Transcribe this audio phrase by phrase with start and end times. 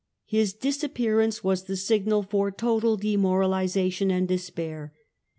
[0.25, 4.95] His disappearance was the signal for total demorahsation and despair.